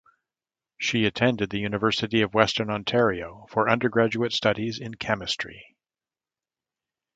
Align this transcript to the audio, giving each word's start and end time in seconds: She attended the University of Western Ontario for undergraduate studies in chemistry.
She 0.79 1.05
attended 1.05 1.51
the 1.51 1.59
University 1.59 2.21
of 2.23 2.33
Western 2.33 2.71
Ontario 2.71 3.45
for 3.51 3.69
undergraduate 3.69 4.33
studies 4.33 4.79
in 4.79 4.95
chemistry. 4.95 5.75